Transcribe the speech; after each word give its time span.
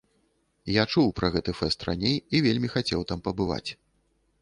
Я 0.75 0.83
чуў 0.93 1.11
пра 1.19 1.27
гэты 1.35 1.55
фэст 1.59 1.87
раней 1.91 2.17
і 2.35 2.43
вельмі 2.49 2.75
хацеў 2.77 3.09
там 3.13 3.19
пабываць. 3.29 3.67